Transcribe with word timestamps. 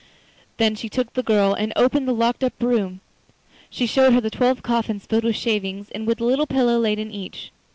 Then 0.57 0.73
she 0.73 0.89
took 0.89 1.13
the 1.13 1.21
girl 1.21 1.53
and 1.53 1.71
opened 1.75 2.07
the 2.07 2.11
locked 2.13 2.43
up 2.43 2.53
room; 2.59 3.01
she 3.69 3.85
showed 3.85 4.13
her 4.13 4.21
the 4.21 4.31
twelve 4.31 4.63
coffins 4.63 5.05
filled 5.05 5.25
with 5.25 5.35
shavings, 5.35 5.91
and 5.91 6.07
with 6.07 6.17
the 6.17 6.25
little 6.25 6.47
pillow 6.47 6.79
laid 6.79 6.97
in 6.97 7.11
each. 7.11 7.51